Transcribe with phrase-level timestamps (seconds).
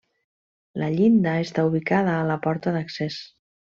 [0.83, 3.21] La llinda està ubicada a la porta d'accés.